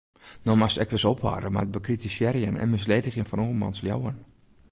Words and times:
No 0.47 0.51
moatst 0.59 0.79
ek 0.83 0.91
ris 0.93 1.05
ophâlde 1.11 1.49
mei 1.53 1.63
it 1.65 1.73
bekritisearjen 1.75 2.59
en 2.63 2.73
misledigjen 2.73 3.29
fan 3.29 3.43
oarmans 3.45 3.79
leauwen. 3.85 4.17